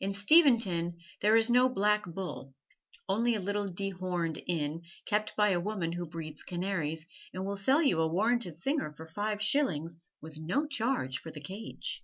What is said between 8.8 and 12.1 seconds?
for five shillings, with no charge for the cage.